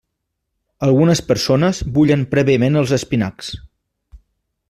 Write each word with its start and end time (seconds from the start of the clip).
Algunes 0.87 1.21
persones 1.27 1.81
bullen 1.99 2.25
prèviament 2.33 2.81
els 2.83 2.95
espinacs. 2.99 3.51